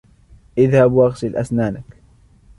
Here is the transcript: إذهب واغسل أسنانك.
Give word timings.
إذهب 0.57 0.91
واغسل 0.93 1.35
أسنانك. 1.35 1.83